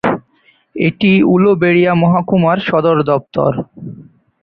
এটি 0.75 1.11
উলুবেড়িয়া 1.33 1.91
মহকুমার 2.03 2.57
সদর 2.67 2.97
দফতর। 3.09 3.51